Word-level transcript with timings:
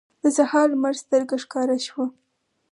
د 0.23 0.23
سهار 0.37 0.67
لمر 0.73 0.95
سترګه 1.03 1.35
ښکاره 1.43 1.77
شوه. 1.87 2.05